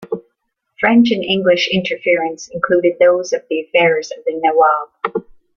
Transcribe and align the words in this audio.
French 0.79 1.11
and 1.11 1.23
English 1.23 1.69
interference 1.71 2.47
included 2.51 2.95
those 2.99 3.33
of 3.33 3.43
the 3.51 3.61
affairs 3.61 4.09
of 4.17 4.23
the 4.25 4.33
Nawab. 4.41 5.25